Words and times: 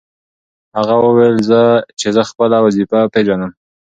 هغه 0.77 0.95
وویل 1.05 1.35
چې 1.99 2.07
زه 2.15 2.21
خپله 2.29 2.57
وظیفه 2.65 2.99
پېژنم. 3.13 3.51